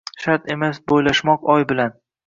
[0.21, 1.99] shart emas boʼylashmoq oy bilan